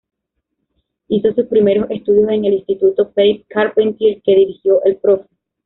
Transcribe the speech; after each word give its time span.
Hizo 1.09 1.31
sus 1.35 1.45
primeros 1.45 1.91
estudios 1.91 2.29
en 2.31 2.43
el 2.45 2.53
Instituto 2.53 3.09
Pape 3.09 3.45
Carpentier 3.47 4.19
que 4.23 4.35
dirigió 4.35 4.83
el 4.83 4.97
Prof. 4.97 5.27